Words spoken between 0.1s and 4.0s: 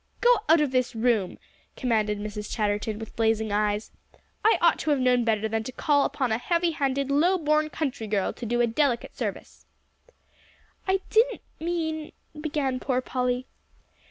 "Go out of this room," commanded Mrs. Chatterton, with blazing eyes.